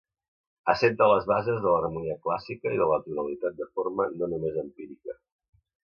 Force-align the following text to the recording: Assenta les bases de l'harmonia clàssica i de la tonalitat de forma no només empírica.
Assenta 0.71 1.09
les 1.11 1.27
bases 1.31 1.59
de 1.65 1.73
l'harmonia 1.75 2.17
clàssica 2.25 2.73
i 2.77 2.79
de 2.83 2.87
la 2.93 2.99
tonalitat 3.09 3.61
de 3.61 3.69
forma 3.77 4.11
no 4.15 4.31
només 4.33 4.59
empírica. 4.67 5.21